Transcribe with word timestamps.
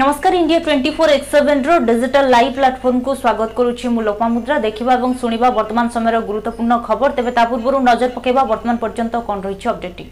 নমস্কার 0.00 0.32
India 0.42 0.60
twenty 0.66 0.90
four 0.98 1.08
X 1.16 1.28
seven 1.34 1.68
digital 1.90 2.24
live 2.34 2.50
প্ল্যাটফর্মকু 2.58 3.10
স্বাগত 3.22 3.50
করুছি 3.58 3.84
মু 3.94 4.00
লোপামুদ্রা 4.08 4.56
দেখিবা 4.66 4.92
এবং 4.98 5.10
শুনিবা 5.22 5.48
বর্তমান 5.58 5.86
সময়ের 5.94 6.24
গুরুত্বপূর্ণ 6.28 6.72
খবর 6.88 7.08
তেবে 7.16 7.30
তা 7.36 7.42
পূর্বরু 7.50 7.78
নজর 7.90 8.10
পকাইবা 8.16 8.42
বর্তমান 8.52 8.76
পর্যন্ত 8.84 9.14
কোন 9.28 9.38
রয়েছে 9.46 9.66
অপডেটটি 9.72 10.04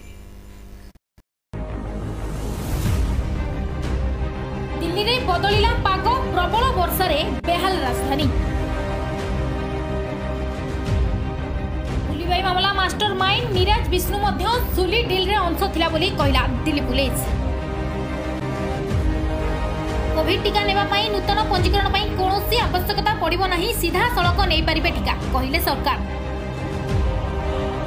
দিল্লিরে 4.80 5.14
বদলিলা 5.30 5.72
পাগ 5.86 6.04
প্রবল 6.34 6.64
বর্ষারে 6.78 7.20
বেহাল 7.48 7.74
রাজধানী 7.86 8.26
বুলিবাই 12.08 12.40
মামলা 12.48 12.70
মাস্টর 12.80 13.10
মাইন্ড 13.22 13.46
নিরাজ 13.56 13.82
বিষ্ণু 13.92 14.16
মধ্য 14.26 14.42
সুলি 14.74 15.00
ডিলরে 15.10 15.36
অংশ 15.46 15.60
থিলা 15.74 15.88
বলি 15.94 16.08
কহিলা 16.18 16.42
দিল্লি 16.64 16.84
পুলিশ 16.90 17.16
କୋଭିଡ୍ 20.20 20.42
ଟିକା 20.44 20.62
ନେବା 20.68 20.82
ପାଇଁ 20.92 21.04
ନୂତନ 21.12 21.42
ପଞ୍ଜୀକରଣ 21.50 21.90
ପାଇଁ 21.92 22.06
କୌଣସି 22.16 22.56
ଆବଶ୍ୟକତା 22.64 23.12
ପଡ଼ିବ 23.20 23.46
ନାହିଁ 23.52 23.68
ସିଧାସଳଖ 23.82 24.38
ନେଇପାରିବେ 24.50 24.90
ଟିକା 24.96 25.14
କହିଲେ 25.34 25.60
ସରକାର 25.66 25.96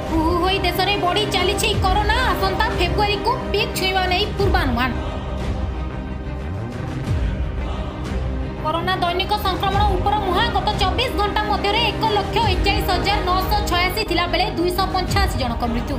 ହୁ 0.08 0.22
ହୋଇ 0.44 0.56
ଦେଶରେ 0.64 0.96
ବଢ଼ି 1.04 1.22
ଚାଲିଛି 1.34 1.70
କରୋନା 1.84 2.16
ଆସନ୍ତା 2.32 2.66
ଫେବୃଆରୀକୁ 2.80 3.34
ପିକ୍ 3.52 3.76
ଛୁଇଁବା 3.80 4.02
ନେଇ 4.14 4.26
ପୂର୍ବାନୁମାନ 4.40 4.90
করোনা 8.66 8.92
দৈনিক 9.06 9.32
সংক্রমণ 9.46 9.82
উপর 10.00 10.12
মুহা 10.26 10.44
গত 10.58 10.68
চব্বিশ 10.84 11.10
ঘণ্টা 11.24 11.40
মধ্যে 11.54 11.72
এক 11.94 12.04
লক্ষ 12.18 12.36
একচাশ 12.56 12.84
হাজার 12.92 13.18
নশো 13.32 13.58
ছয়াশি 13.70 14.18
বেড়ে 14.34 14.46
দুইশ 14.60 14.78
পঞ্চাশ 14.94 15.38
জনক 15.44 15.62
মৃত্যু 15.74 15.96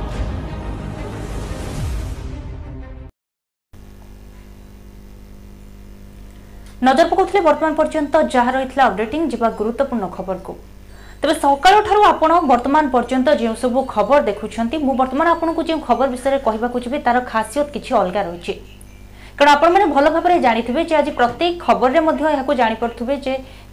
নজর 6.84 7.06
পকাউলে 7.10 7.40
বর্তমান 7.48 7.72
পর্যন্ত 7.80 8.14
যা 8.34 8.44
রয়েছে 8.54 8.78
অপডেটিং 8.88 9.20
যা 9.32 9.48
গুরুত্বপূর্ণ 9.60 10.04
খবরক 10.16 10.46
তবে 11.20 11.34
সকালঠার 11.46 11.98
আপনার 12.12 12.42
বর্তমান 12.52 12.84
পর্যন্ত 12.94 13.26
যেসব 13.40 13.74
খবর 13.94 14.18
দেখুছেন 14.28 14.64
মু 14.86 14.92
বর্তমান 15.00 15.26
আপনার 15.34 15.52
যে 15.68 15.74
খবর 15.88 16.06
বিষয়ে 16.16 16.38
কহবাকে 16.46 16.78
যাবি 16.84 16.98
তার 17.06 17.16
খাসিয়ত 17.30 17.66
কিছু 17.74 17.90
অলগা 18.02 18.22
রয়েছে 18.28 18.52
কারণ 19.36 19.50
আপনার 19.56 19.92
ভাল 19.94 20.04
ভাবে 20.14 20.30
জাঁথিবে 20.46 20.80
যে 20.88 20.94
আজ 21.00 21.08
প্রত্যেক 21.20 21.50
খবরের 21.66 21.96
এখন 22.42 22.54
জাঁপারে 22.60 23.16
যে 23.26 23.32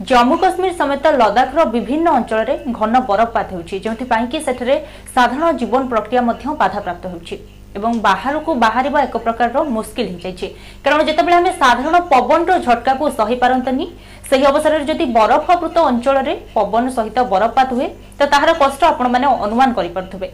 জম্মু 0.10 0.36
কাশ্মীর 0.42 0.74
সমেত 0.80 1.06
লদাখর 1.22 1.60
বিভিন্ন 1.76 2.06
অঞ্চলের 2.18 2.50
ঘন 2.78 2.94
বরফপাত 3.10 3.48
হচ্ছে 3.58 3.76
যেপাই 3.86 4.24
কি 4.32 4.38
সেঠারে 4.46 4.76
সাধারণ 5.16 5.52
জীবন 5.62 5.82
প্রক্রিয়া 5.92 6.22
বাধাপ্রাপ্ত 6.62 7.06
হচ্ছে 7.16 7.36
এবং 7.78 7.92
বাহারকু 8.08 8.52
বাহারা 8.66 8.90
এক 9.08 9.14
প্রকার 9.26 9.48
মুশকিল 9.78 10.06
হয়েযাই 10.14 10.52
কারণ 10.84 11.00
যেতবে 11.10 11.32
আমি 11.42 11.50
সাধারণ 11.62 11.96
পবনর 12.14 12.50
ঝটকা 12.68 12.92
সহিপারতনি 13.20 13.86
সেই 14.30 14.44
অবসরের 14.52 14.84
যদি 14.90 15.06
বরফাবৃত 15.18 15.78
অঞ্চলের 15.90 16.28
পবন 16.56 16.84
সহিত 16.96 17.18
বরফপাত 17.32 17.70
হুয়ে 17.76 17.90
তো 18.20 18.24
তাহার 18.34 18.50
কষ্ট 18.62 18.82
আপন 18.92 19.06
মানে 19.16 19.28
অনুমান 19.46 19.70
করে 19.78 19.90
তবে 20.14 20.28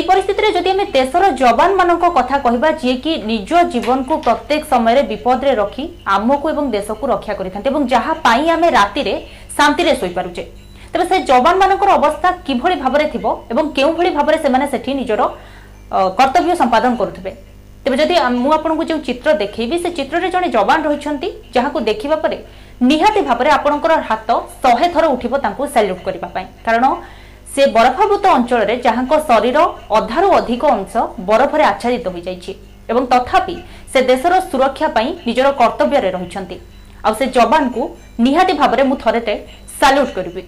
এই 0.00 0.04
পরিস্থিতিতে 0.10 0.50
যদি 0.58 0.68
আমি 0.74 0.84
দেশের 0.98 1.24
যবান 1.42 1.70
মানক 1.78 1.98
কথা 2.18 2.36
কহবা 2.44 2.70
যিকি 2.82 3.12
নিজ 3.28 3.50
জীবনকু 3.74 4.14
প্রত্যেক 4.26 4.60
সময় 4.72 4.96
বিপদরে 5.10 5.52
রক্ষি 5.62 5.84
আমকু 6.16 6.46
এবং 6.54 6.64
দেশকু 6.76 7.04
রক্ষা 7.14 7.34
করে 7.38 7.50
থাকে 7.54 7.66
এবং 7.72 7.80
যাহা 7.92 8.12
আমি 8.56 8.68
রাতে 8.78 9.14
শান্তি 9.56 9.82
শোইপারুছে 10.00 10.42
তবে 10.92 11.04
সে 11.10 11.16
যবান 11.30 11.54
মানকর 11.62 11.90
অবস্থা 12.00 12.28
কিভাবে 12.46 12.76
ভাবে 12.82 13.06
থিব 13.12 13.24
এবং 13.52 13.64
কেউভাবে 13.76 14.10
ভাবে 14.16 14.32
সেটি 14.72 14.90
নিজের 15.00 15.18
কর্তব্য 16.18 16.48
সম্পাদন 16.62 16.92
করুবে 17.00 17.30
তেমন 17.82 17.96
যদি 18.04 18.14
মু 18.42 18.48
আপনার 18.58 18.76
যে 18.90 18.94
চিত্র 19.08 19.26
দেখেবি 19.42 19.76
সে 19.82 19.90
চিত্রে 19.98 20.28
জন 20.34 20.42
যবান 20.56 20.78
রয়েছেন 20.88 21.14
যা 21.54 21.62
দেখা 21.90 22.16
পরে 22.22 22.36
নিহতি 22.90 23.20
ভাবে 23.28 23.50
আপনার 23.58 24.02
হাত 24.08 24.28
শহে 24.62 24.88
থর 24.94 25.04
উঠব 25.14 25.32
তাঁর 25.44 25.54
স্যালুট 25.74 26.00
করা 26.06 26.38
কারণ 26.66 26.84
সে 27.54 27.62
বরফাবৃত 27.76 28.24
অঞ্চলের 28.38 28.70
যা 28.84 28.92
শরীর 29.28 29.56
অধারু 29.98 30.28
অধিক 30.38 30.60
অংশ 30.74 30.92
বরফরে 31.28 31.64
আচ্ছাদিত 31.70 32.06
হয়ে 32.12 32.26
যাই 32.28 32.38
এবং 32.90 33.02
তথাপি 33.12 33.54
সে 33.92 34.00
দেশের 34.10 34.34
সুরক্ষা 34.50 34.88
পাই 34.96 35.08
নিজের 35.28 35.46
কর্তব্যের 35.60 36.02
রয়েছেন 36.04 36.44
আ 37.06 37.08
সে 37.18 37.24
যবানু 37.36 37.82
নিহতি 38.24 38.54
ভাবে 38.60 38.84
মু 38.90 38.94
থরে 39.02 39.34
স্যালুট 39.78 40.10
করবি 40.18 40.42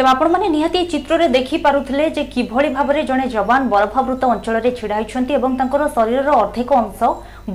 ତେବେ 0.00 0.10
ଆପଣମାନେ 0.16 0.46
ନିହାତି 0.52 0.78
ଏହି 0.82 0.86
ଚିତ୍ରରେ 0.92 1.24
ଦେଖିପାରୁଥିଲେ 1.34 2.04
ଯେ 2.16 2.22
କିଭଳି 2.34 2.68
ଭାବରେ 2.76 3.00
ଜଣେ 3.08 3.24
ଯବାନ 3.34 3.60
ବରଫାବୃତ 3.72 4.22
ଅଞ୍ଚଳରେ 4.34 4.70
ଛିଡ଼ା 4.78 4.96
ହୋଇଛନ୍ତି 4.98 5.32
ଏବଂ 5.38 5.50
ତାଙ୍କର 5.58 5.88
ଶରୀରର 5.96 6.30
ଅର୍ଧେକ 6.42 6.70
ଅଂଶ 6.84 7.00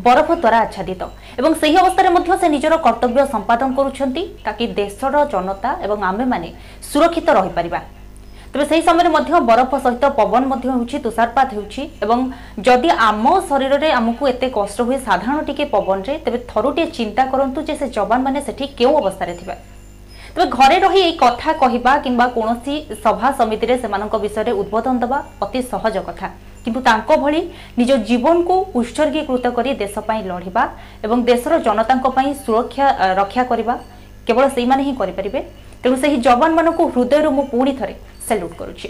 ବରଫ 0.08 0.28
ଦ୍ୱାରା 0.44 0.58
ଆଚ୍ଛାଦିତ 0.66 1.02
ଏବଂ 1.40 1.52
ସେହି 1.62 1.76
ଅବସ୍ଥାରେ 1.84 2.10
ମଧ୍ୟ 2.18 2.32
ସେ 2.42 2.48
ନିଜର 2.56 2.74
କର୍ତ୍ତବ୍ୟ 2.86 3.22
ସମ୍ପାଦନ 3.34 3.70
କରୁଛନ୍ତି 3.80 4.24
ତାକି 4.46 4.66
ଦେଶର 4.80 5.16
ଜନତା 5.34 5.70
ଏବଂ 5.86 6.00
ଆମେମାନେ 6.12 6.50
ସୁରକ୍ଷିତ 6.92 7.28
ରହିପାରିବା 7.40 7.80
ତେବେ 8.52 8.64
ସେହି 8.72 8.84
ସମୟରେ 8.90 9.10
ମଧ୍ୟ 9.16 9.32
ବରଫ 9.52 9.72
ସହିତ 9.86 10.04
ପବନ 10.20 10.44
ମଧ୍ୟ 10.52 10.66
ହେଉଛି 10.74 10.98
ତୁଷାରପାତ 11.06 11.48
ହେଉଛି 11.58 11.82
ଏବଂ 12.06 12.20
ଯଦି 12.68 12.90
ଆମ 13.08 13.24
ଶରୀରରେ 13.50 13.90
ଆମକୁ 14.00 14.24
ଏତେ 14.34 14.48
କଷ୍ଟ 14.58 14.78
ହୁଏ 14.88 14.98
ସାଧାରଣ 15.08 15.38
ଟିକେ 15.48 15.66
ପବନରେ 15.74 16.14
ତେବେ 16.26 16.40
ଥରୁଟିଏ 16.52 16.86
ଚିନ୍ତା 16.98 17.24
କରନ୍ତୁ 17.32 17.60
ଯେ 17.70 17.74
ସେ 17.82 17.86
ଯବାନମାନେ 17.98 18.40
ସେଠି 18.48 18.66
କେଉଁ 18.80 18.94
ଅବସ୍ଥାରେ 19.04 19.34
ଥିବେ 19.42 19.56
তবে 20.36 20.48
ঘরে 20.58 20.78
রহি 20.86 21.02
এই 21.10 21.16
কথা 21.24 21.50
কহা 21.62 21.94
কিংবা 22.06 22.26
কৌশি 22.36 22.76
সভা 23.04 23.28
সমিতিরে 23.40 23.74
সে 23.82 23.88
বিষয়ে 24.26 24.52
উদ্বোধন 24.62 24.96
দেওয়া 25.02 25.20
অতি 25.44 25.60
সহজ 25.72 25.96
কথা 26.10 26.28
কিন্তু 26.64 26.80
তাঙ্ক 26.88 27.10
ভি 27.24 27.42
নিজ 27.80 27.90
জীবনকু 28.10 28.56
উৎসর্গীকৃত 28.80 29.46
করে 29.58 29.70
দেশপ্রাই 29.82 30.22
লড়া 30.32 30.64
এবং 31.06 31.18
দেশর 31.30 31.54
জনতাঙ্পাই 31.68 32.30
সুরক্ষা 32.44 32.86
রক্ষা 33.20 33.44
করা 33.50 33.76
কেবল 34.26 34.44
সেইমানে 34.56 34.84
হি 34.88 34.94
করে 35.00 35.40
তেমন 35.82 35.98
সেই 36.04 36.14
যবান 36.28 36.52
মানুষ 36.58 36.74
হৃদয়র 36.96 37.28
মু 37.38 37.42
পুঁ 37.52 37.64
থে 37.80 37.96
সেলুট 38.28 38.54
করুছি 38.62 38.88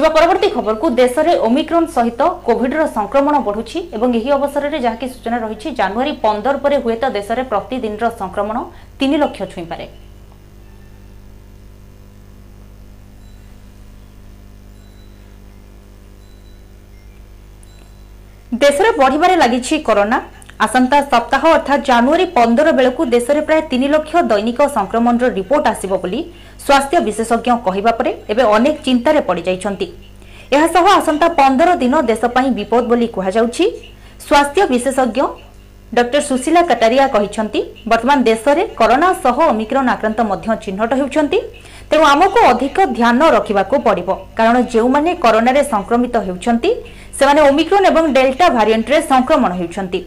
ଯିବା 0.00 0.14
ପରବର୍ତ୍ତୀ 0.16 0.48
ଖବରକୁ 0.54 0.86
ଦେଶରେ 1.00 1.32
ଓମିକ୍ରନ୍ 1.46 1.86
ସହିତ 1.96 2.20
କୋଭିଡ୍ର 2.46 2.82
ସଂକ୍ରମଣ 2.96 3.34
ବଢ଼ୁଛି 3.48 3.78
ଏବଂ 3.96 4.08
ଏହି 4.18 4.30
ଅବସରରେ 4.36 4.78
ଯାହାକି 4.84 5.06
ସୂଚନା 5.14 5.38
ରହିଛି 5.44 5.68
ଜାନୁଆରୀ 5.80 6.12
ପନ୍ଦର 6.24 6.54
ପରେ 6.64 6.76
ହୁଏତ 6.84 7.02
ଦେଶରେ 7.18 7.42
ପ୍ରତିଦିନର 7.50 8.06
ସଂକ୍ରମଣ 8.20 8.56
ତିନି 8.98 9.16
ଲକ୍ଷ 9.24 9.40
ଛୁଇଁପାରେ 9.54 9.86
ଦେଶରେ 18.64 18.90
ବଢ଼ିବାରେ 19.00 19.34
ଲାଗିଛି 19.42 19.74
କରୋନା 19.88 20.16
ଆସନ୍ତା 20.66 20.96
ସପ୍ତାହ 21.12 21.42
ଅର୍ଥାତ୍ 21.56 21.82
ଜାନୁଆରୀ 21.90 22.24
ପନ୍ଦର 22.36 22.68
ବେଳକୁ 22.78 23.02
ଦେଶରେ 23.16 23.40
ପ୍ରାୟ 23.48 23.60
ତିନି 23.70 23.86
ଲକ୍ଷ 23.94 24.12
ଦୈନିକ 24.32 24.58
ସଂକ୍ରମଣର 24.76 25.26
ରିପୋର୍ଟ 25.38 25.64
ଆସିବ 25.72 25.92
ବୋଲି 26.02 26.18
ସ୍ୱାସ୍ଥ୍ୟ 26.66 26.96
ବିଶେଷଜ୍ଞ 27.06 27.50
କହିବା 27.66 27.92
ପରେ 27.98 28.10
ଏବେ 28.32 28.42
ଅନେକ 28.56 28.76
ଚିନ୍ତାରେ 28.86 29.20
ପଡ଼ିଯାଇଛନ୍ତି 29.28 29.86
ଏହାସହ 30.56 30.84
ଆସନ୍ତା 31.00 31.26
ପନ୍ଦର 31.40 31.70
ଦିନ 31.82 31.94
ଦେଶ 32.10 32.22
ପାଇଁ 32.36 32.48
ବିପଦ 32.58 32.82
ବୋଲି 32.90 33.06
କୁହାଯାଉଛି 33.16 33.64
ସ୍ୱାସ୍ଥ୍ୟ 34.26 34.62
ବିଶେଷଜ୍ଞ 34.74 35.20
ଡକ୍ଟର 35.98 36.18
ସୁଶୀଲା 36.30 36.62
କଟାରିଆ 36.70 37.04
କହିଛନ୍ତି 37.14 37.60
ବର୍ତ୍ତମାନ 37.90 38.18
ଦେଶରେ 38.30 38.62
କରୋନା 38.80 39.08
ସହ 39.24 39.36
ଅମିକ୍ରନ୍ 39.54 39.88
ଆକ୍ରାନ୍ତ 39.94 40.20
ମଧ୍ୟ 40.30 40.48
ଚିହ୍ନଟ 40.64 40.90
ହେଉଛନ୍ତି 41.00 41.38
ତେଣୁ 41.90 42.04
ଆମକୁ 42.14 42.38
ଅଧିକ 42.52 42.76
ଧ୍ୟାନ 42.98 43.20
ରଖିବାକୁ 43.36 43.74
ପଡ଼ିବ 43.88 44.08
କାରଣ 44.38 44.56
ଯେଉଁମାନେ 44.72 45.10
କରୋନାରେ 45.24 45.62
ସଂକ୍ରମିତ 45.72 46.14
ହେଉଛନ୍ତି 46.26 46.70
ସେମାନେ 47.18 47.40
ଓମିକ୍ରନ୍ 47.48 47.84
ଏବଂ 47.92 48.04
ଡେଲ୍ଟା 48.16 48.46
ଭାରିଏଣ୍ଟରେ 48.56 48.98
ସଂକ୍ରମଣ 49.12 49.52
ହେଉଛନ୍ତି 49.60 50.00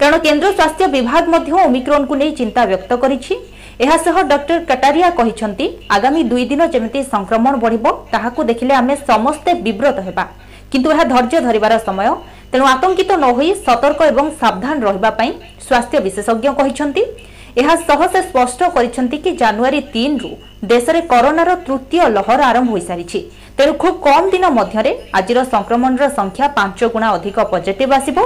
କାରଣ 0.00 0.16
କେନ୍ଦ୍ର 0.26 0.48
ସ୍ୱାସ୍ଥ୍ୟ 0.58 0.86
ବିଭାଗ 0.96 1.22
ମଧ୍ୟ 1.34 1.52
ଓମିକ୍ରନ୍କୁ 1.66 2.14
ନେଇ 2.20 2.32
ଚିନ୍ତା 2.40 2.62
ବ୍ୟକ୍ତ 2.70 2.92
କରିଛି 3.02 3.34
ଏହାସହ 3.84 4.16
ଡକ୍ଟର 4.32 4.56
କଟାରିଆ 4.70 5.08
କହିଛନ୍ତି 5.18 5.66
ଆଗାମୀ 5.96 6.20
ଦୁଇ 6.32 6.44
ଦିନ 6.52 6.62
ଯେମିତି 6.74 7.00
ସଂକ୍ରମଣ 7.14 7.52
ବଢ଼ିବ 7.64 7.86
ତାହାକୁ 8.14 8.40
ଦେଖିଲେ 8.50 8.74
ଆମେ 8.80 8.94
ସମସ୍ତେ 9.10 9.50
ବିବ୍ରତ 9.66 9.98
ହେବା 10.08 10.24
କିନ୍ତୁ 10.72 10.88
ଏହା 10.94 11.04
ଧୈର୍ଯ୍ୟ 11.14 11.38
ଧରିବାର 11.46 11.74
ସମୟ 11.88 12.10
ତେଣୁ 12.52 12.64
ଆତଙ୍କିତ 12.74 13.10
ନ 13.24 13.26
ହୋଇ 13.36 13.50
ସତର୍କ 13.66 14.00
ଏବଂ 14.12 14.26
ସାବଧାନ 14.40 14.76
ରହିବା 14.88 15.10
ପାଇଁ 15.20 15.30
ସ୍ୱାସ୍ଥ୍ୟ 15.66 15.96
ବିଶେଷଜ୍ଞ 16.06 16.46
କହିଛନ୍ତି 16.58 17.02
ଏହା 17.60 17.74
ସହ 17.88 18.02
ସେ 18.12 18.20
ସ୍ପଷ୍ଟ 18.28 18.68
କରିଛନ୍ତି 18.74 19.16
କି 19.24 19.30
ଜାନୁଆରୀ 19.40 19.80
ତିନିରୁ 19.94 20.28
ଦେଶରେ 20.72 21.00
କରୋନାର 21.12 21.50
ତୃତୀୟ 21.64 21.98
ଲହର 22.16 22.40
ଆରମ୍ଭ 22.50 22.68
ହୋଇସାରିଛି 22.74 23.18
ତେଣୁ 23.56 23.72
ଖୁବ୍ 23.82 23.96
କମ୍ 24.06 24.28
ଦିନ 24.34 24.44
ମଧ୍ୟରେ 24.58 24.92
ଆଜିର 25.18 25.40
ସଂକ୍ରମଣର 25.54 26.04
ସଂଖ୍ୟା 26.18 26.46
ପାଞ୍ଚ 26.58 26.78
ଗୁଣା 26.94 27.08
ଅଧିକ 27.16 27.38
ପଜିଟିଭ୍ 27.52 27.92
ଆସିବ 27.98 28.16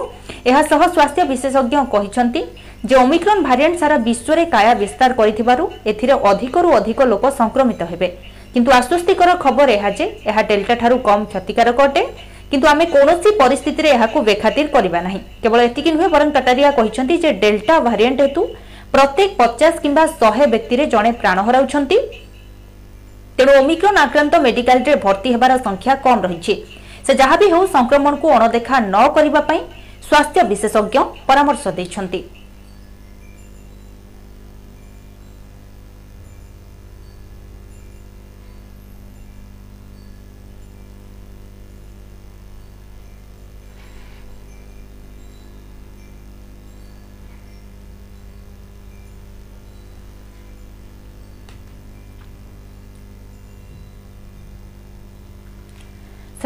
ଏହାସହ 0.50 0.80
ସ୍ୱାସ୍ଥ୍ୟ 0.94 1.22
ବିଶେଷଜ୍ଞ 1.32 1.74
କହିଛନ୍ତି 1.94 2.40
ଯେ 2.88 2.94
ଓମିକ୍ରନ୍ 3.04 3.40
ଭାରିଆଣ୍ଟ 3.48 3.76
ସାରା 3.82 3.96
ବିଶ୍ୱରେ 4.08 4.42
କାୟା 4.54 4.72
ବିସ୍ତାର 4.82 5.10
କରିଥିବାରୁ 5.20 5.64
ଏଥିରେ 5.92 6.14
ଅଧିକରୁ 6.30 6.68
ଅଧିକ 6.78 6.98
ଲୋକ 7.12 7.24
ସଂକ୍ରମିତ 7.40 7.80
ହେବେ 7.92 8.08
କିନ୍ତୁ 8.52 8.70
ଆଶ୍ୱସ୍ତିକର 8.80 9.30
ଖବର 9.44 9.68
ଏହା 9.78 9.90
ଯେ 9.98 10.06
ଏହା 10.30 10.42
ଡେଲ୍ଟାଠାରୁ 10.50 10.96
କମ୍ 11.08 11.22
କ୍ଷତିକାରକ 11.30 11.78
ଅଟେ 11.88 12.02
କିନ୍ତୁ 12.50 12.66
ଆମେ 12.72 12.84
କୌଣସି 12.94 13.30
ପରିସ୍ଥିତିରେ 13.42 13.88
ଏହାକୁ 13.96 14.18
ବେଖାତିର 14.28 14.66
କରିବା 14.76 15.00
ନାହିଁ 15.06 15.20
କେବଳ 15.42 15.58
ଏତିକି 15.70 15.90
ନୁହେଁ 15.96 16.10
ବରଂ 16.16 16.28
କଟାରିଆ 16.36 16.68
କହିଛନ୍ତି 16.78 17.14
ଯେ 17.24 17.30
ଡେଲ୍ଟା 17.42 17.74
ଭାରିଆଣ୍ଟ 17.88 18.18
ହେତୁ 18.28 18.42
প্রত্যেক 18.94 19.28
পচাশ 19.40 19.74
কিংবা 19.82 20.04
শহে 20.20 20.44
ব্যক্তিরে 20.52 20.84
জনে 20.94 21.10
প্রাণ 21.20 21.36
হরাউছন্তি 21.46 21.96
তেণু 23.36 23.52
ওমিক্রন 23.62 23.96
আক্রান্ত 24.06 24.32
মেডিকালরে 24.46 24.92
ভর্তি 25.04 25.28
হবার 25.34 25.52
সংখ্যা 25.66 25.94
কম 26.06 26.18
রয়েছে 26.26 26.52
সে 27.06 27.12
যা 27.20 27.26
বি 27.40 27.46
হো 27.54 27.58
সংক্রমণকু 27.76 28.26
অণদেখা 28.36 28.76
ন 28.94 28.96
করা 29.14 29.42
স্বাস্থ্য 30.08 30.40
বিশেষজ্ঞ 30.52 30.94
পরামর্শ 31.28 31.62
দিয়েছেন 31.76 32.04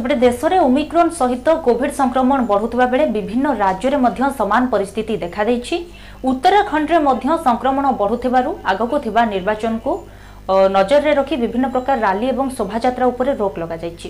ସେପଟେ 0.00 0.16
ଦେଶରେ 0.26 0.58
ଓମିକ୍ରନ୍ 0.66 1.10
ସହିତ 1.16 1.54
କୋଭିଡ୍ 1.64 1.92
ସଂକ୍ରମଣ 1.98 2.38
ବଢ଼ୁଥିବା 2.50 2.84
ବେଳେ 2.92 3.04
ବିଭିନ୍ନ 3.16 3.50
ରାଜ୍ୟରେ 3.62 3.96
ମଧ୍ୟ 4.04 4.28
ସମାନ 4.38 4.62
ପରିସ୍ଥିତି 4.74 5.14
ଦେଖାଦେଇଛି 5.24 5.76
ଉତ୍ତରାଖଣ୍ଡରେ 6.30 7.00
ମଧ୍ୟ 7.08 7.36
ସଂକ୍ରମଣ 7.48 7.92
ବଢ଼ୁଥିବାରୁ 8.00 8.54
ଆଗକୁ 8.72 9.02
ଥିବା 9.06 9.26
ନିର୍ବାଚନକୁ 9.34 9.92
ନଜରରେ 10.78 11.12
ରଖି 11.20 11.42
ବିଭିନ୍ନ 11.44 11.72
ପ୍ରକାର 11.76 11.98
ରାଲି 12.06 12.26
ଏବଂ 12.34 12.56
ଶୋଭାଯାତ୍ରା 12.60 13.10
ଉପରେ 13.12 13.36
ରୋକ୍ 13.42 13.58
ଲଗାଯାଇଛି 13.64 14.08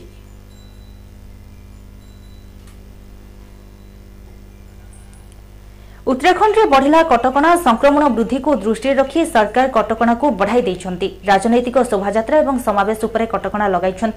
উত্তরাখণ্ডে 6.12 6.62
বঢ়িলা 6.74 7.00
কটকণা 7.12 7.50
সংক্রমণ 7.66 8.02
বৃদ্ধিকু 8.16 8.50
দৃষ্টিরে 8.64 8.94
রখি 9.00 9.20
সরকার 9.34 9.64
কটকণাকু 9.76 10.26
বঢ়াই 10.38 10.62
দিয়েছেন 10.66 10.94
রাজনৈতিক 11.30 11.74
শোভাযাত্রা 11.90 12.36
এবং 12.44 12.54
সমাবেশ 12.66 12.98
উপরে 13.08 13.24
কটকণা 13.32 13.66
লগাইছেন 13.74 14.10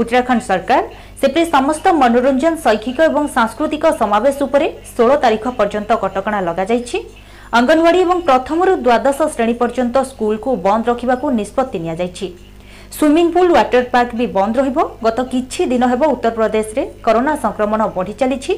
উত্তরাখণ্ড 0.00 0.42
সরকার 0.50 0.80
সেপরি 1.20 1.42
সমস্ত 1.54 1.84
মনোরঞ্জন 2.00 2.54
শৈক্ষিক 2.64 2.98
এবং 3.10 3.22
সাংস্কৃতিক 3.36 3.82
সমাবেশ 4.00 4.36
উপরে 4.46 4.66
ষোল 4.94 5.10
তারিখ 5.24 5.42
পর্যন্ত 5.58 5.90
কটকণা 6.02 6.40
লগাযাই 6.48 6.80
অঙ্গনওয়াড়ি 7.58 7.98
এবং 8.06 8.16
প্রথমରୁ 8.28 8.72
দ্বাদশ 8.86 9.18
শ্রেণী 9.34 9.54
পর্যন্ত 9.62 9.94
স্কুলকু 10.10 10.50
বন্ধ 10.66 10.84
রখিবাকু 10.92 11.26
নিষ্পত্তি 11.38 11.78
নিয়াଯାଇଛି 11.84 12.26
সুইমিং 12.96 13.26
পুল 13.34 13.48
ওয়াটর 13.52 13.82
পার্ক 13.94 14.10
বি 14.18 14.26
বন্ধ 14.38 14.54
রহব 14.60 14.78
গত 15.06 15.18
কিছু 15.32 15.60
দিন 15.72 15.82
হব 15.92 16.02
উত্তরপ্রদেশে 16.14 16.82
করোনা 17.06 17.32
সংক্রমণ 17.44 17.80
বঢ়ি 17.96 18.14
চালিছে 18.20 18.52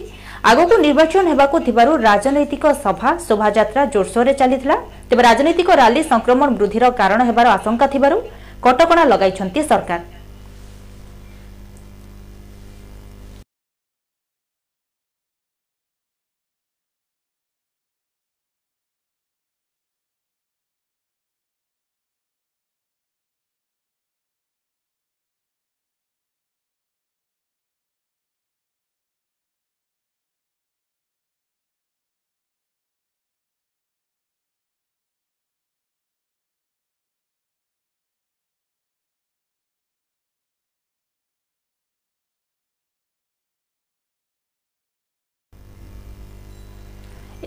ଆଗକୁ 0.51 0.77
ନିର୍ବାଚନ 0.85 1.23
ହେବାକୁ 1.33 1.57
ଥିବାରୁ 1.67 1.93
ରାଜନୈତିକ 2.07 2.65
ସଭା 2.85 3.11
ଶୋଭାଯାତ୍ରା 3.27 3.83
ଜୋରସୋରରେ 3.95 4.33
ଚାଲିଥିଲା 4.41 4.77
ତେବେ 5.11 5.23
ରାଜନୈତିକ 5.29 5.69
ରାଲି 5.83 6.01
ସଂକ୍ରମଣ 6.13 6.49
ବୃଦ୍ଧିର 6.59 6.85
କାରଣ 7.01 7.21
ହେବାର 7.31 7.53
ଆଶଙ୍କା 7.59 7.87
ଥିବାରୁ 7.95 8.19
କଟକଣା 8.67 9.05
ଲଗାଇଛନ୍ତି 9.13 9.61
ସରକାର 9.71 10.01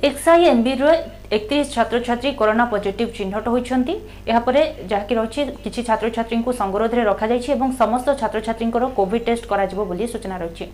এক্সআইএমবির 0.09 0.81
একত্রিশ 1.37 1.65
ছাত্রছাত্রী 1.75 2.29
করোনা 2.39 2.65
পজিটিভ 2.73 3.07
চিহ্নট 3.17 3.45
হয়েছেন 3.53 3.79
এরপরে 4.31 4.61
যা 4.91 4.99
রয়েছে 5.19 5.41
কিছু 5.63 5.79
ছাত্রছাত্রী 5.89 6.35
সংরোধে 6.61 6.99
রখাযাই 7.11 7.41
এবং 7.57 7.67
সমস্ত 7.81 8.07
ছাত্রছাত্রী 8.21 8.65
কোভিড 8.99 9.21
টেস্ট 9.27 9.45
করা 9.51 9.63
সূচনা 10.13 10.35
রয়েছে 10.37 10.65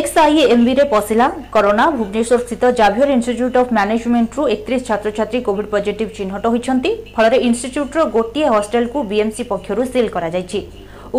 এক্সআইএমভিরে 0.00 0.84
পশিলা 0.94 1.26
করোনা 1.54 1.84
ভুবনেশ্বর 1.96 2.42
স্থিত 2.44 2.62
জাভিয়র 2.80 3.10
ইনস্টিচ্যুট 3.16 3.54
অফ 3.60 3.66
ম্যানেজমেন্টরু 3.78 4.42
একত্রিশ 4.54 4.80
ছাত্রছাত্রী 4.88 5.38
কোভিড 5.46 5.66
পজিটিভ 5.74 6.06
চিহ্নট 6.18 6.44
হয়েছেন 6.52 6.76
ফলে 7.16 7.36
ইনস্টিচ্যুটর 7.48 8.02
গোটিয়ে 8.16 8.46
হস্টেলকু 8.54 8.98
বিএমসি 9.10 9.42
পক্ষর 9.52 9.78
সিল 9.92 10.06
করা 10.14 10.28
যাই 10.36 10.44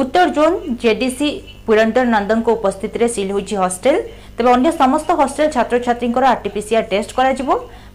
উত্তর 0.01 0.25
জোন 0.35 0.51
জেডিসি 0.83 1.29
পুরন্দর 1.67 2.05
নন্দঙ্ক 2.13 2.45
উপস্থিতিতে 2.59 3.07
সিল 3.15 3.29
হয়েছে 3.35 3.55
হস্টেল 3.63 3.97
তবে 4.35 4.49
অন্য 4.55 4.65
সমস্ত 4.81 5.09
হস্টেল 5.19 5.47
ছাত্রছাত্রীঙ্কর 5.55 6.23
আরটিপিসিআর 6.33 6.83
টেস্ট 6.91 7.11
করা 7.17 7.29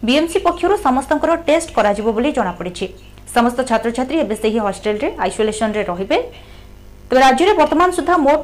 বিএমসি 0.05 0.39
পক্ষর 0.45 0.71
সমস্ত 0.87 1.11
টেস্ট 1.49 1.69
করা 1.77 1.89
জনাপড়ি 2.39 2.71
সমস্ত 3.35 3.57
ছাত্রছাত্রী 3.69 4.15
এবে 4.25 4.35
সেই 4.41 4.55
হস্টেলরে 4.65 5.07
আইসোলেসনরে 5.25 5.81
রহবে 5.89 6.17
তবে 7.07 7.19
রাজ্যের 7.25 7.53
বর্তমান 7.61 7.89
সুদ্ধা 7.97 8.15
মোট 8.25 8.39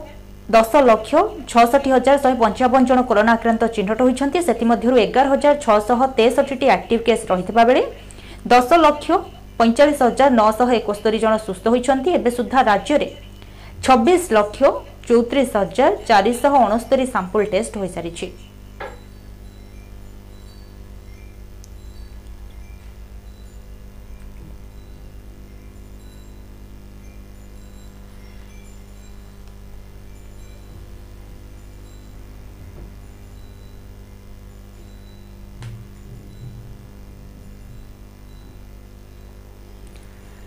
দশ 0.56 0.70
লক্ষ 0.90 1.10
ছষঠি 1.52 1.90
হাজার 1.96 2.16
শহে 2.24 2.38
পঞ্চাবন 2.44 2.82
জন 2.90 3.00
করোনা 3.10 3.32
আক্রান্ত 3.38 3.64
চিহ্নট 3.76 4.00
হয়েছেন 4.06 4.28
সেমধ্য 4.48 4.84
এগার 5.06 5.28
হাজার 5.34 5.54
ছশহ 5.64 6.00
তেষট্টি 6.18 6.68
আক্টিভ 6.78 6.98
কেস 7.08 7.20
রয়েছে 7.32 7.52
দশ 8.52 8.68
লক্ষ 8.86 9.06
পঁয়চাশ 9.58 9.90
হাজার 10.08 10.30
নশহ 10.40 10.70
একস্তরি 10.80 11.18
জন 11.26 11.34
সুস্থ 11.48 11.64
হয়েছেন 11.74 11.98
এবে 12.20 12.30
সুদ্ধা 12.38 12.60
রাজ্যের 12.74 13.04
ଛବିଶ 13.86 14.24
ଲକ୍ଷ 14.36 14.60
ଚଉତିରିଶ 15.08 15.54
ହଜାର 15.64 15.92
ଚାରିଶହ 16.12 16.54
ଅଣସ୍ତରୀ 16.66 17.06
ସାମ୍ପଲ୍ 17.18 17.48
ଟେଷ୍ଟ 17.56 17.74
ହୋଇସାରିଛି 17.84 18.28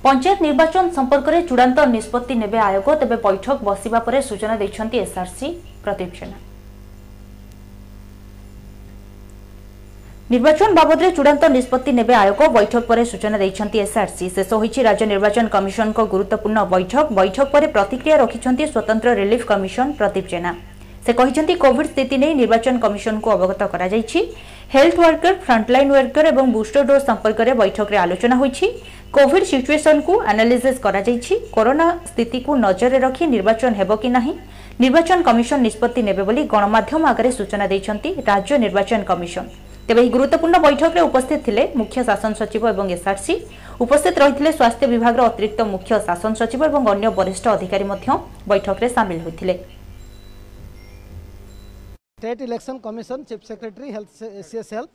পঞ্চায়েত 0.06 0.40
নির্বাচন 0.48 0.84
সম্পর্কের 0.96 1.46
চূড়ান্ত 1.48 1.78
নিষ্পত্তি 1.96 2.34
নেবে 2.42 2.58
আয়োগ 2.68 2.86
তবে 3.00 3.16
বৈঠক 3.26 3.56
বসিবা 3.68 3.98
পরে 4.06 4.18
সূচনা 4.30 4.54
দিয়েছেন 4.60 4.86
এসআরসি 5.04 5.46
প্রদীপ 5.84 6.10
জেনা 6.18 6.38
নির্বাচন 10.32 10.68
বাবদে 10.78 11.06
চূড়ান্ত 11.16 11.42
নিষ্পত্তি 11.56 11.90
নেবে 11.98 12.14
আয়োগ 12.22 12.40
বৈঠক 12.58 12.82
পরে 12.90 13.02
সূচনা 13.12 13.36
দিয়েছেন 13.42 13.66
এসআরসি 13.86 14.24
শেষ 14.34 14.48
হয়েছে 14.60 14.80
রাজ্য 14.88 15.02
নির্বাচন 15.12 15.44
কমিশন 15.54 15.88
গুরুত্বপূর্ণ 16.14 16.56
বৈঠক 16.74 17.04
বৈঠক 17.20 17.46
পরে 17.54 17.66
প্রতিক্রিয়া 17.76 18.16
রাখি 18.22 18.38
স্বতন্ত্র 18.74 19.06
রিলিফ 19.20 19.42
কমিশন 19.50 19.86
প্রদীপ 19.98 20.26
জেনা 20.34 20.52
ସେ 21.08 21.12
কোভিড 21.64 21.86
স্থিতি 21.92 22.16
নিয়ে 22.22 22.34
নির্বাচন 22.40 22.74
কমিশন 22.84 23.14
କମିଶନଙ୍କୁ 23.24 23.28
ଅବଗତ 23.36 23.60
କରାଯାଇଛି 23.72 24.18
ହେଲ୍ଥ 24.74 24.96
ୱାର୍କର 25.04 25.32
ଫ୍ରଣ୍ଟଲାଇନ୍ 25.44 25.90
ୱାର୍କର 25.96 26.24
ଏବଂ 26.32 26.46
ବୁଷ୍ଟର 26.56 26.80
ଡୋଜ୍ 26.90 27.04
ସମ୍ପର୍କରେ 27.08 27.52
ବୈଠକରେ 27.60 27.96
ଆଲୋଚନା 28.04 28.36
ହୋଇଛି 28.42 28.64
କୋଭିଡ୍ 29.14 29.46
ସିଚୁଏସନ୍କୁ 29.50 30.14
ଆନାଲିସିସ୍ 30.32 30.78
କରାଯାଇଛି 30.84 31.34
କରୋନା 31.56 31.86
ସ୍ଥିତିକୁ 32.10 32.56
ନଜରରେ 32.64 32.98
ରଖି 33.04 33.24
ନିର୍ବାଚନ 33.34 33.70
ହେବ 33.80 33.96
କି 34.02 34.08
ନାହିଁ 34.16 34.32
ନିର୍ବାଚନ 34.82 35.18
କମିଶନ 35.28 35.58
ନିଷ୍ପତ୍ତି 35.66 36.00
ନେବେ 36.08 36.22
ବୋଲି 36.28 36.42
ଗଣମାଧ୍ୟମ 36.54 37.02
ଆଗରେ 37.12 37.30
ସୂଚନା 37.38 37.64
ଦେଇଛନ୍ତି 37.72 38.10
ରାଜ୍ୟ 38.30 38.54
ନିର୍ବାଚନ 38.64 39.00
କମିଶନ 39.10 39.46
ତେବେ 39.86 40.00
ଏହି 40.02 40.10
ଗୁରୁତ୍ୱପୂର୍ଣ୍ଣ 40.14 40.56
ବୈଠକରେ 40.66 41.00
ଉପସ୍ଥିତ 41.08 41.38
ଥିଲେ 41.46 41.62
ମୁଖ୍ୟ 41.80 41.96
ଶାସନ 42.08 42.32
ସଚିବ 42.40 42.62
ଏବଂ 42.74 42.86
ଏସ୍ଆର୍ସି 42.96 43.34
ଉପସ୍ଥିତ 43.84 44.14
ରହିଥିଲେ 44.24 44.50
ସ୍ୱାସ୍ଥ୍ୟ 44.58 44.84
ବିଭାଗର 44.94 45.20
ଅତିରିକ୍ତ 45.30 45.60
ମୁଖ୍ୟ 45.72 45.90
ଶାସନ 46.08 46.32
ସଚିବ 46.40 46.60
ଏବଂ 46.70 46.82
ଅନ୍ୟ 46.92 47.08
ବରିଷ୍ଠ 47.20 47.44
ଅଧିକାରୀ 47.56 47.84
ମଧ୍ୟ 47.92 48.06
ବୈଠକରେ 48.50 48.88
ସାମିଲ 48.96 49.18
ହୋଇଥିଲେ 49.26 49.54
state 52.20 52.40
election 52.46 52.78
commission 52.86 53.18
chief 53.28 53.44
secretary 53.50 53.88
health 53.96 54.08
CS 54.50 54.70
health 54.76 54.90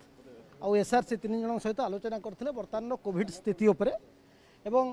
ଆଉ 0.63 0.73
ଏସ୍ଆର୍ସି 0.79 1.15
ତିନି 1.21 1.35
ଜଣଙ୍କ 1.41 1.59
ସହିତ 1.65 1.81
ଆଲୋଚନା 1.89 2.17
କରିଥିଲେ 2.25 2.51
ବର୍ତ୍ତମାନର 2.57 2.95
କୋଭିଡ଼ 3.05 3.29
ସ୍ଥିତି 3.37 3.65
ଉପରେ 3.73 3.91
ଏବଂ 4.69 4.85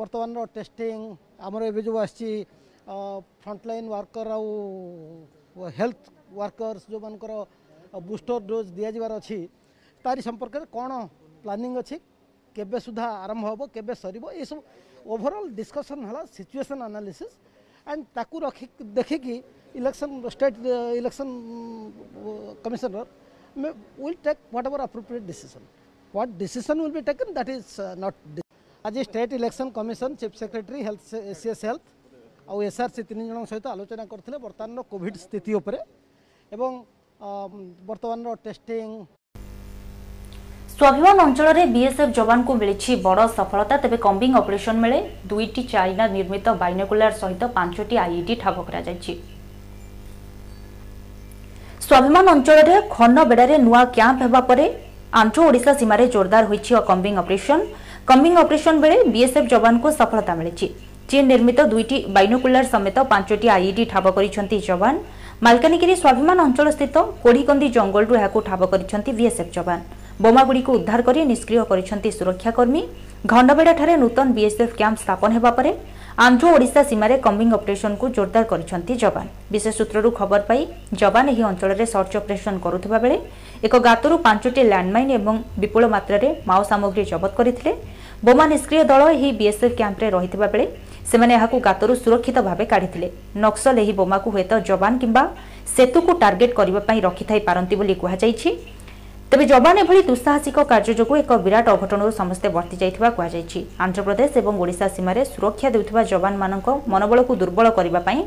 ବର୍ତ୍ତମାନର 0.00 0.46
ଟେଷ୍ଟିଂ 0.56 0.98
ଆମର 1.46 1.62
ଏବେ 1.70 1.80
ଯେଉଁ 1.88 1.96
ଆସିଛି 2.04 2.28
ଫ୍ରଣ୍ଟଲାଇନ୍ 3.42 3.86
ୱାର୍କର 3.94 4.28
ଆଉ 4.38 4.48
ହେଲ୍ଥ 5.78 6.02
ୱାର୍କର୍ସ 6.34 6.82
ଯେଉଁମାନଙ୍କର 6.92 7.32
ବୁଷ୍ଟର 8.08 8.36
ଡୋଜ୍ 8.50 8.68
ଦିଆଯିବାର 8.78 9.12
ଅଛି 9.20 9.38
ତାରି 10.04 10.20
ସମ୍ପର୍କରେ 10.28 10.64
କ'ଣ 10.76 10.90
ପ୍ଲାନିଂ 11.44 11.72
ଅଛି 11.82 11.96
କେବେ 12.56 12.78
ସୁଦ୍ଧା 12.86 13.06
ଆରମ୍ଭ 13.22 13.42
ହେବ 13.52 13.60
କେବେ 13.76 13.94
ସରିବ 14.02 14.24
ଏସବୁ 14.42 14.60
ଓଭରଅଲ୍ 15.14 15.48
ଡିସ୍କସନ୍ 15.60 16.02
ହେଲା 16.08 16.22
ସିଚୁଏସନ୍ 16.36 16.80
ଆନାଲିସିସ୍ 16.88 17.34
ଆଣ୍ଡ 17.90 18.02
ତାକୁ 18.18 18.36
ରଖି 18.46 18.66
ଦେଖିକି 18.98 19.34
election 19.78 20.14
state 20.34 20.56
election 20.98 21.32
commissioner 22.66 23.04
may, 23.58 23.72
will 23.96 24.16
take 24.22 24.38
whatever 24.50 24.76
appropriate 24.78 25.26
decision. 25.26 25.62
What 26.12 26.30
decision 26.38 26.80
will 26.82 26.94
be 26.98 27.02
taken, 27.02 27.34
that 27.38 27.48
is 27.58 27.66
uh, 27.78 27.94
not. 28.04 28.14
আজি 28.88 29.00
state 29.10 29.30
election 29.40 29.68
commission 29.78 30.10
chief 30.20 30.32
secretary 30.42 30.78
health 30.86 31.00
S 31.32 31.42
S 31.52 31.58
health 31.68 31.82
আউ 32.50 32.56
SRC 32.68 33.02
তিন 33.08 33.18
জন 33.28 33.38
সহ 33.50 33.58
আলোচনা 33.76 34.04
করলে 34.12 34.34
বর্তমানর 34.46 34.82
Covid 34.92 35.14
স্থিতি 35.24 35.50
উপরে 35.60 35.78
এবং 36.56 36.70
বর্তমানর 37.90 38.36
টেস্টিং 38.46 38.84
স্বাভিমান 40.78 41.16
অঞ্চলের 41.26 41.56
বিএসএফ 41.74 42.08
যবানু 42.18 42.52
মিছে 42.60 42.92
বড় 43.06 43.22
সফলতা 43.38 43.74
তবে 43.82 43.96
কম্বিং 44.06 44.30
অপরেশন 44.40 44.76
বেড়ে 44.82 44.98
দুইটি 45.30 45.60
চাইনা 45.72 46.04
নির্মিত 46.16 46.46
বাইনোকুলার 46.62 47.12
সহ 47.20 47.30
পাঁচটি 47.56 47.94
আইইডি 48.04 48.34
ঠাব 48.42 48.56
করা 48.66 48.80
যাই 48.88 48.98
ସ୍ୱାଭିମାନ 51.90 52.24
ଅଞ୍ଚଳରେ 52.36 52.72
ଖନବେଡ଼ାରେ 52.94 53.54
ନୂଆ 53.66 53.80
କ୍ୟାମ୍ପ 53.94 54.20
ହେବା 54.26 54.40
ପରେ 54.48 54.64
ଆନ୍ଧ୍ର 55.20 55.40
ଓଡ଼ିଶା 55.48 55.72
ସୀମାରେ 55.80 56.04
ଜୋରଦାର 56.14 56.42
ହୋଇଛି 56.50 56.72
କମ୍ବିଂ 56.88 57.14
ଅପରେସନ୍ 57.22 57.62
କମ୍ବିଂ 58.10 58.34
ଅପରେସନ୍ 58.42 58.78
ବେଳେ 58.84 58.96
ବିଏସ୍ଏଫ୍ 59.14 59.48
ଯବାନଙ୍କୁ 59.54 59.88
ସଫଳତା 60.00 60.32
ମିଳିଛି 60.40 60.66
ଚୀନ 61.10 61.22
ନିର୍ମିତ 61.32 61.60
ଦୁଇଟି 61.72 61.98
ବାଇନୋକୁଲାର 62.16 62.64
ସମେତ 62.74 62.96
ପାଞ୍ଚଟି 63.12 63.46
ଆଇଇଡି 63.56 63.84
ଠାବ 63.92 64.06
କରିଛନ୍ତି 64.16 64.56
ଯବାନ 64.68 64.94
ମାଲକାନଗିରି 65.46 65.94
ସ୍ୱାଭିମାନ 66.02 66.38
ଅଞ୍ଚଳସ୍ଥିତ 66.48 66.96
କୋଢ଼ିକନ୍ଦି 67.24 67.68
ଜଙ୍ଗଲରୁ 67.78 68.12
ଏହାକୁ 68.20 68.38
ଠାବ 68.50 68.60
କରିଛନ୍ତି 68.72 69.10
ବିଏସ୍ଏଫ୍ 69.20 69.52
ଯବାନ 69.58 69.78
ବୋମାଗୁଡ଼ିକୁ 70.24 70.70
ଉଦ୍ଧାର 70.78 71.00
କରି 71.08 71.20
ନିଷ୍କ୍ରିୟ 71.32 71.62
କରିଛନ୍ତି 71.70 72.10
ସୁରକ୍ଷାକର୍ମୀ 72.18 72.82
ଘଣ୍ଡବେଡ଼ାଠାରେ 73.32 73.94
ନୂତନ 74.04 74.26
ବିଏସ୍ଏଫ୍ 74.38 74.74
କ୍ୟାମ୍ପ 74.80 74.98
ସ୍ଥାପନ 75.04 75.28
ହେବା 75.36 75.52
ପରେ 75.58 75.70
ଆନ୍ଧ୍ର 76.26 76.48
ଓଡ଼ିଶା 76.54 76.82
ସୀମାରେ 76.90 77.16
କମ୍ବିଂ 77.24 77.50
ଅପରେସନକୁ 77.56 78.06
ଜୋରଦାର 78.14 78.44
କରିଛନ୍ତି 78.52 78.94
ଯବାନ 79.02 79.26
ବିଶେଷ 79.54 79.74
ସୂତ୍ରରୁ 79.78 80.10
ଖବର 80.20 80.40
ପାଇ 80.48 80.62
ଯବାନ 81.02 81.24
ଏହି 81.34 81.42
ଅଞ୍ଚଳରେ 81.50 81.84
ସର୍ଚ୍ଚ 81.92 82.14
ଅପରେସନ 82.22 82.54
କରୁଥିବା 82.64 82.98
ବେଳେ 83.04 83.16
ଏକ 83.66 83.74
ଗାତରୁ 83.88 84.14
ପାଞ୍ଚଟି 84.26 84.60
ଲ୍ୟାଣ୍ଡମାଇନ୍ 84.72 85.10
ଏବଂ 85.18 85.36
ବିପୁଳ 85.64 85.84
ମାତ୍ରାରେ 85.94 86.28
ମାଓ 86.50 86.62
ସାମଗ୍ରୀ 86.70 87.04
ଜବତ 87.12 87.30
କରିଥିଲେ 87.40 87.72
ବୋମା 88.28 88.44
ନିଷ୍କ୍ରିୟ 88.54 88.82
ଦଳ 88.90 89.00
ଏହି 89.16 89.30
ବିଏସ୍ଏଫ୍ 89.40 89.74
କ୍ୟାମ୍ପରେ 89.80 90.08
ରହିଥିବା 90.16 90.46
ବେଳେ 90.54 90.66
ସେମାନେ 91.10 91.32
ଏହାକୁ 91.38 91.56
ଗାତରୁ 91.68 91.92
ସୁରକ୍ଷିତ 92.04 92.38
ଭାବେ 92.48 92.64
କାଢ଼ିଥିଲେ 92.72 93.08
ନକ୍ସଲ 93.44 93.76
ଏହି 93.84 93.94
ବୋମାକୁ 94.02 94.28
ହୁଏତ 94.34 94.50
ଯବାନ 94.70 94.92
କିମ୍ବା 95.02 95.22
ସେତୁକୁ 95.76 96.12
ଟାର୍ଗେଟ୍ 96.22 96.52
କରିବା 96.58 96.80
ପାଇଁ 96.88 96.98
ରଖିଥାଇପାରନ୍ତି 97.08 97.74
ବୋଲି 97.80 97.94
କୁହାଯାଇଛି 98.02 98.50
ତେବେ 99.32 99.44
ଯବାନ 99.48 99.80
ଏଭଳି 99.84 100.00
ଦୁଃସାହସିକ 100.08 100.58
କାର୍ଯ୍ୟ 100.68 100.92
ଯୋଗୁଁ 101.00 101.16
ଏକ 101.22 101.30
ବିରାଟ 101.46 101.66
ଅଘଟଣରୁ 101.76 102.12
ସମସ୍ତେ 102.20 102.48
ବର୍ତ୍ତି 102.54 102.76
ଯାଇଥିବା 102.82 103.10
କୁହାଯାଇଛି 103.16 103.60
ଆନ୍ଧ୍ରପ୍ରଦେଶ 103.86 104.32
ଏବଂ 104.42 104.54
ଓଡ଼ିଶା 104.62 104.86
ସୀମାରେ 104.96 105.22
ସୁରକ୍ଷା 105.32 105.68
ଦେଉଥିବା 105.74 106.02
ଯବାନମାନଙ୍କ 106.12 106.68
ମନୋବଳକୁ 106.94 107.36
ଦୁର୍ବଳ 107.42 107.66
କରିବା 107.78 108.00
ପାଇଁ 108.08 108.18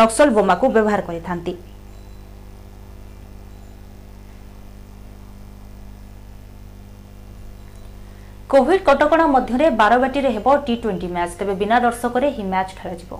ନକ୍ସଲ 0.00 0.28
ବୋମାକୁ 0.38 0.64
ବ୍ୟବହାର 0.76 1.00
କରିଥାନ୍ତି 1.08 1.52
କୋଭିଡ୍ 8.54 8.82
କଟକଣା 8.90 9.26
ମଧ୍ୟରେ 9.36 9.66
ବାରବାଟୀରେ 9.82 10.30
ହେବ 10.36 10.48
ଟି 10.66 10.74
ଟ୍ୱେଣ୍ଟି 10.82 11.06
ମ୍ୟାଚ୍ 11.14 11.32
ତେବେ 11.38 11.54
ବିନା 11.62 11.76
ଦର୍ଶକରେ 11.86 12.26
ଏହି 12.32 12.42
ମ୍ୟାଚ୍ 12.52 12.72
ଖେଳାଯିବ 12.78 13.12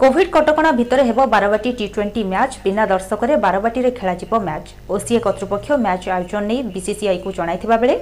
କୋଭିଡ୍ 0.00 0.30
କଟକଣା 0.32 0.70
ଭିତରେ 0.78 1.02
ହେବ 1.08 1.24
ବାରବାଟୀ 1.34 1.70
ଟି 1.76 1.84
ଟ୍ୱେଣ୍ଟି 1.94 2.22
ମ୍ୟାଚ୍ 2.32 2.54
ବିନା 2.64 2.82
ଦର୍ଶକରେ 2.90 3.34
ବାରବାଟୀରେ 3.44 3.90
ଖେଳାଯିବ 3.98 4.32
ମ୍ୟାଚ୍ 4.48 4.66
ଓସିଏ 4.94 5.20
କର୍ତ୍ତୃପକ୍ଷ 5.26 5.68
ମ୍ୟାଚ୍ 5.84 6.04
ଆୟୋଜନ 6.16 6.42
ନେଇ 6.50 6.60
ବିସିସିଆଇକୁ 6.74 7.28
ଜଣାଇଥିବା 7.38 7.76
ବେଳେ 7.82 7.94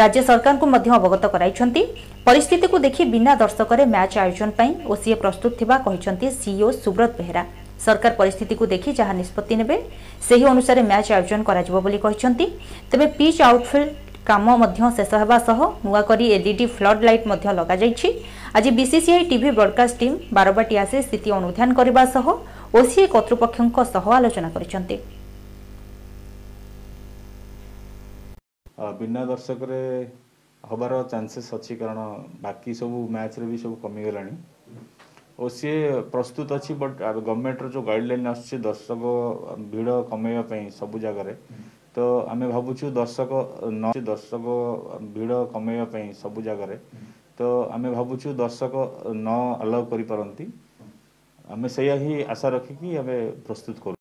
ରାଜ୍ୟ 0.00 0.20
ସରକାରଙ୍କୁ 0.28 0.66
ମଧ୍ୟ 0.74 0.90
ଅବଗତ 0.98 1.24
କରାଇଛନ୍ତି 1.34 1.82
ପରିସ୍ଥିତିକୁ 2.26 2.76
ଦେଖି 2.86 3.02
ବିନା 3.14 3.32
ଦର୍ଶକରେ 3.42 3.82
ମ୍ୟାଚ୍ 3.94 4.14
ଆୟୋଜନ 4.24 4.50
ପାଇଁ 4.58 4.70
ଓସିଏ 4.92 5.16
ପ୍ରସ୍ତୁତ 5.22 5.52
ଥିବା 5.60 5.76
କହିଛନ୍ତି 5.86 6.26
ସିଇଓ 6.42 6.66
ସୁବ୍ରତ 6.84 7.12
ବେହେରା 7.20 7.42
ସରକାର 7.84 8.10
ପରିସ୍ଥିତିକୁ 8.20 8.64
ଦେଖି 8.72 8.90
ଯାହା 9.00 9.12
ନିଷ୍ପତ୍ତି 9.20 9.54
ନେବେ 9.60 9.76
ସେହି 10.28 10.44
ଅନୁସାରେ 10.54 10.80
ମ୍ୟାଚ୍ 10.90 11.08
ଆୟୋଜନ 11.18 11.40
କରାଯିବ 11.48 11.76
ବୋଲି 11.84 11.98
କହିଛନ୍ତି 12.04 12.46
ତେବେ 12.90 13.06
ପିଚ୍ 13.18 13.38
ଆଉଟଫିଲ୍ଡ 13.48 13.88
କାମ 14.30 14.46
ମଧ୍ୟ 14.62 14.80
ଶେଷ 14.98 15.10
ହେବା 15.22 15.38
ସହ 15.48 15.58
ନୂଆ 15.84 16.00
କରି 16.10 16.24
ଏଲ୍ଇଡି 16.36 16.64
ଫ୍ଲଡ୍ 16.76 17.00
ଲାଇଟ୍ 17.08 17.24
ମଧ୍ୟ 17.30 17.48
ଲଗାଯାଇଛି 17.58 18.08
ଆଜି 18.56 18.70
BCCI 18.76 19.24
TV 19.30 19.50
broadcast 19.56 19.96
team 20.00 20.14
Barabati 20.36 20.76
ଆସି 20.82 21.00
ସ୍ଥିତି 21.06 21.32
ଅନୁଧ୍ୟାନ 21.38 21.74
କରିବା 21.78 22.04
ସହ 22.12 22.28
ଓସିଏ 22.80 23.04
କର୍ତ୍ତୃପକ୍ଷଙ୍କ 23.14 23.82
ସହ 23.94 24.06
ଆଲୋଚନା 24.18 24.48
କରିଛନ୍ତି 24.54 24.96
ବିନା 29.00 29.24
ଦର୍ଶକରେ 29.32 29.80
ହବାର 30.70 31.00
ଚାନ୍ସେସ୍ 31.10 31.50
ଅଛି 31.56 31.76
କାରଣ 31.80 32.06
ବାକି 32.46 32.70
ସବୁ 32.80 33.02
ମ୍ୟାଚ୍ରେ 33.16 33.50
ବି 33.50 33.60
ସବୁ 33.64 33.76
କମିଗଲାଣି 33.84 34.32
ଓ 35.42 35.48
ସିଏ 35.56 35.76
ପ୍ରସ୍ତୁତ 36.14 36.58
ଅଛି 36.60 36.76
ବଟ୍ 36.82 36.96
ଗଭର୍ଣ୍ଣମେଣ୍ଟର 37.28 37.70
ଯେଉଁ 37.74 37.84
ଗାଇଡ଼ଲାଇନ୍ 37.90 38.26
ଆସୁଛି 38.32 38.56
ଦର୍ଶକ 38.68 39.12
ଭିଡ଼ 39.74 39.92
କମେଇବା 40.14 40.44
ପାଇଁ 40.54 40.64
ସବୁ 40.80 40.98
ଜାଗାରେ 41.04 41.34
ତ 41.94 41.98
ଆମେ 42.32 42.46
ଭାବୁଛୁ 42.54 42.86
ଦର୍ଶକ 43.00 43.32
ନ 43.82 43.92
ଦର୍ଶକ 44.10 44.46
ଭିଡ଼ 45.18 45.34
କମେଇବା 45.54 45.86
ପାଇଁ 45.94 46.08
ସବୁ 46.24 46.40
ଜାଗାରେ 46.48 46.76
ତ 47.38 47.46
ଆମେ 47.76 47.90
ଭାବୁଛୁ 47.96 48.30
ଦର୍ଶକ 48.40 48.74
ନ 49.26 49.36
ଆଲାଉ 49.64 49.82
କରିପାରନ୍ତି 49.90 50.44
ଆମେ 51.54 51.68
ସେଇଆ 51.76 51.94
ହିଁ 52.02 52.16
ଆଶା 52.34 52.48
ରଖିକି 52.54 52.88
ଆମେ 53.02 53.16
ପ୍ରସ୍ତୁତ 53.46 53.76
କରୁ 53.84 53.94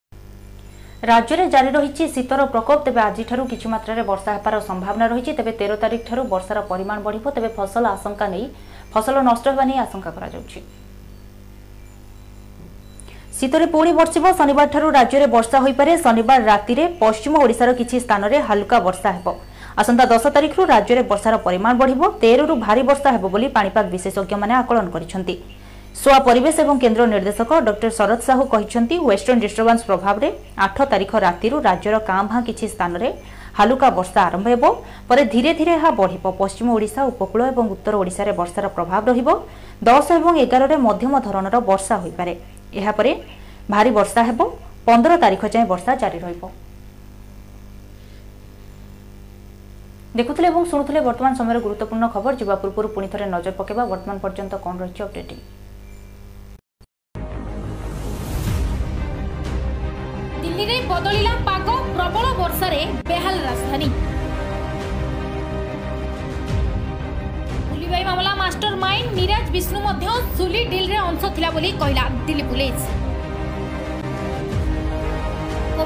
ରାଜ୍ୟରେ 1.11 1.43
ଜାରି 1.53 1.69
ରହିଛି 1.77 2.05
ଶୀତର 2.15 2.47
ପ୍ରକୋପ 2.53 2.79
ତେବେ 2.87 3.01
ଆଜିଠାରୁ 3.09 3.43
କିଛି 3.51 3.67
ମାତ୍ରାରେ 3.73 4.03
ବର୍ଷା 4.11 4.29
ହେବାର 4.37 4.61
ସମ୍ଭାବନା 4.69 5.05
ରହିଛି 5.13 5.31
ତେବେ 5.39 5.53
ତେର 5.59 5.71
ତାରିଖଠାରୁ 5.83 6.21
ବର୍ଷାର 6.33 6.63
ପରିମାଣ 6.71 6.97
ବଢ଼ିବ 7.07 7.25
ତେବେ 7.35 7.49
ଫସଲ 7.59 7.85
ଆଶଙ୍କା 7.95 8.25
ନେଇ 8.33 8.45
ଫସଲ 8.93 9.15
ନଷ୍ଟ 9.29 9.45
ହେବା 9.51 9.63
ନେଇ 9.69 9.79
ଆଶଙ୍କା 9.85 10.09
କରାଯାଉଛି 10.17 10.59
ଶୀତରେ 13.39 13.65
ପୁଣି 13.73 13.91
ବର୍ଷିବ 13.99 14.25
ଶନିବାରଠାରୁ 14.39 14.87
ରାଜ୍ୟରେ 14.97 15.25
ବର୍ଷା 15.35 15.57
ହୋଇପାରେ 15.65 15.93
ଶନିବାର 16.05 16.41
ରାତିରେ 16.51 16.83
ପଶ୍ଚିମ 17.03 17.33
ଓଡ଼ିଶାର 17.43 17.71
କିଛି 17.81 17.95
ସ୍ଥାନରେ 18.05 18.37
ହାଲୁକା 18.49 18.77
ବର୍ଷା 18.87 19.09
ହେବ 19.19 19.29
ଆସନ୍ତା 19.81 20.03
ଦଶ 20.11 20.25
ତାରିଖରୁ 20.35 20.63
ରାଜ୍ୟରେ 20.73 21.01
ବର୍ଷାର 21.09 21.35
ପରିମାଣ 21.45 21.73
ବଢ଼ିବ 21.81 22.01
ତେରରୁ 22.21 22.53
ଭାରି 22.65 22.81
ବର୍ଷା 22.89 23.09
ହେବ 23.15 23.25
ବୋଲି 23.33 23.47
ପାଣିପାଗ 23.57 23.85
ବିଶେଷଜ୍ଞମାନେ 23.95 24.53
ଆକଳନ 24.61 24.87
କରିଛନ୍ତି 24.95 25.35
ସୋଆ 26.01 26.17
ପରିବେଶ 26.29 26.55
ଏବଂ 26.63 26.75
କେନ୍ଦ୍ର 26.83 27.03
ନିର୍ଦ୍ଦେଶକ 27.13 27.51
ଡକ୍ଟର 27.67 27.89
ଶରଦ 27.97 28.21
ସାହୁ 28.29 28.43
କହିଛନ୍ତି 28.53 28.95
ୱେଷ୍ଟର୍ଣ୍ଣ 29.09 29.39
ଡିଷ୍ଟର୍ବାନ୍ସ 29.45 29.83
ପ୍ରଭାବରେ 29.89 30.27
ଆଠ 30.65 30.77
ତାରିଖ 30.93 31.11
ରାତିରୁ 31.25 31.55
ରାଜ୍ୟର 31.69 31.95
କାଁ 32.09 32.19
ଭାଁ 32.31 32.39
କିଛି 32.47 32.65
ସ୍ଥାନରେ 32.73 33.09
ହାଲୁକା 33.59 33.87
ବର୍ଷା 33.97 34.19
ଆରମ୍ଭ 34.27 34.45
ହେବ 34.53 34.63
ପରେ 35.09 35.21
ଧୀରେ 35.33 35.51
ଧୀରେ 35.59 35.71
ଏହା 35.79 35.91
ବଢ଼ିବ 36.01 36.25
ପଶ୍ଚିମ 36.41 36.67
ଓଡ଼ିଶା 36.75 37.01
ଉପକୂଳ 37.11 37.41
ଏବଂ 37.53 37.65
ଉତ୍ତର 37.75 37.93
ଓଡ଼ିଶାରେ 38.01 38.31
ବର୍ଷାର 38.39 38.65
ପ୍ରଭାବ 38.77 39.01
ରହିବ 39.11 39.29
ଦଶ 39.89 40.07
ଏବଂ 40.19 40.33
ଏଗାରରେ 40.45 40.77
ମଧ୍ୟମ 40.87 41.13
ଧରଣର 41.27 41.57
ବର୍ଷା 41.71 41.95
ହୋଇପାରେ 42.03 42.33
ଏହାପରେ 42.79 43.11
ଭାରି 43.73 43.89
ବର୍ଷା 43.99 44.21
ହେବ 44.29 44.39
ପନ୍ଦର 44.87 45.13
ତାରିଖ 45.25 45.43
ଯାଏଁ 45.53 45.65
ବର୍ଷା 45.73 45.91
ଜାରି 46.01 46.19
ରହିବ 46.25 46.45
দেখুলে 50.19 50.47
এবং 50.53 50.61
শুণুলে 50.71 50.99
বর্তমান 51.09 51.33
সময়ের 51.39 51.63
গুরুত্বপূর্ণ 51.65 52.03
খবর 52.15 52.31
যা 52.39 52.55
পূর্ব 52.61 52.87
পুঁথ 52.95 53.13
নজর 53.35 53.53
পকাইবা 53.59 53.83
বর্তমান 53.93 54.17
পর্যন্ত 54.23 54.53
কম 54.65 54.75
রয়েছে 54.81 55.01
অপডেটিং 55.07 55.37
দিল্লিরে 60.43 60.75
বদলিলা 60.91 61.33
পাগ 61.47 61.67
প্রবল 61.95 62.25
বর্ষারে 62.41 62.81
বেহাল 63.09 63.35
রাজধানী 63.47 63.87
বুলিবাই 67.69 68.03
মামলা 68.09 68.31
মাস্টর 68.41 68.73
মাইন্ড 68.83 69.07
নিরাজ 69.19 69.45
বিষ্ণু 69.55 69.79
মধ্য 69.87 70.05
সুলি 70.35 70.61
ডিলরে 70.71 70.97
অংশ 71.09 71.23
লা 71.43 71.49
দিল্লি 72.27 72.43
পুলিশ 72.51 72.77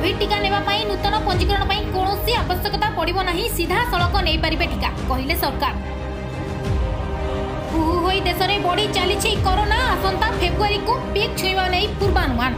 কোভিড 0.02 0.18
টিকা 0.22 0.38
নেওয়া 0.46 0.62
নূতন 0.90 1.16
পঞ্জীকরণ 1.28 1.64
কৌশি 1.96 2.32
আবশ্যকতা 2.44 2.88
পড়ব 2.98 3.18
না 3.28 3.32
সিধাসলখ 3.58 4.14
নেইপারে 4.28 4.56
টিকা 4.72 4.90
কহিলেন 5.10 5.38
সরকার 5.46 5.74
হু 7.72 7.82
হয়ে 8.06 8.22
দেশের 8.28 8.52
বড়ি 8.68 8.86
চালছে 8.96 9.30
করোনা 9.48 9.78
আসন্তা 9.96 10.28
ফেব্রুয়ারি 10.40 10.80
কু 10.88 10.94
পিক 11.14 11.30
ছুঁবা 11.40 11.66
নেই 11.74 11.86
পূর্বানুমান 12.00 12.54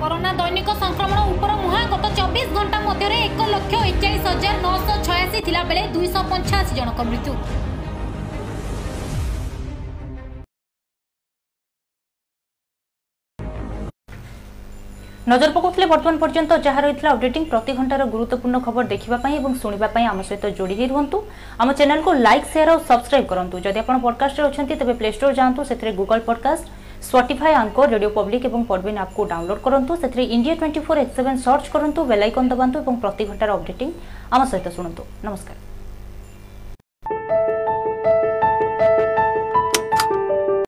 করোনা 0.00 0.30
দৈনিক 0.40 0.68
সংক্রমণ 0.84 1.18
উপর 1.34 1.50
মুহাঁ 1.62 1.84
গত 1.92 2.04
চব্বিশ 2.18 2.46
ঘণ্টা 2.56 2.78
মধ্যে 2.86 3.06
এক 3.26 3.38
লক্ষ 3.54 3.72
একচাশ 3.90 4.22
হাজার 4.30 4.54
নশ 4.64 4.86
ছয়াশি 5.06 5.38
বেড়ে 5.68 5.82
দুইশ 5.94 6.14
পঞ্চাশ 6.30 6.66
জনক 6.78 6.98
মৃত্যু 7.10 7.32
নজর 15.32 15.50
পকাউলে 15.56 15.86
বর্তমান 15.92 16.16
পর্যন্ত 16.22 16.50
যা 16.66 16.72
রয়েছে 16.84 17.04
অপডেটিং 17.12 17.42
প্রতি 17.52 17.72
ঘণ্টার 17.78 18.02
গুরুত্বপূর্ণ 18.14 18.56
খবর 18.66 18.82
দেখা 18.92 19.28
এবং 19.40 19.50
শুণবা 19.60 19.88
আম 20.12 20.18
সহ 20.28 20.36
যোড়ি 20.58 20.74
হয়ে 20.78 20.90
রুহতু 20.92 21.16
আমার 21.62 21.74
চ্যানেলকে 21.78 22.10
লাইক 22.26 22.42
সেয়ার 22.52 22.68
ও 22.74 22.76
সবসক্রাইব 22.88 23.24
করতু 23.30 23.56
যদি 23.66 23.76
আপনার 23.82 24.00
পডকাস্টে 24.06 24.40
অনেক 24.46 24.70
তবে 24.80 24.94
প্লে 24.98 25.08
স্টোর 25.16 25.32
যাতে 25.38 25.62
সেখানে 25.68 25.92
Google 26.00 26.18
podcast 26.28 26.64
Spotify 27.08 27.52
Anchor 27.62 27.86
Radio 27.94 28.10
Public 28.18 28.42
এবং 28.50 28.60
পডবিন 28.70 28.96
আপকে 29.04 29.20
ডাউনলোড 29.32 29.58
করতু 29.66 29.92
সেখানে 30.02 30.22
India 30.36 30.54
twenty 30.60 30.80
four 30.86 30.96
X 31.02 31.14
seven 31.18 31.34
search 31.46 31.64
করতু 31.72 32.00
বেলাইকন 32.10 32.44
দবাতু 32.50 32.76
এবং 32.84 32.94
প্রতি 33.02 33.22
ঘণ্টার 33.28 33.50
অপডেটিং 33.56 33.88
আমার 34.34 34.48
সহ 34.52 34.60
শুণতু 34.76 35.02
নমস্কার 35.28 35.65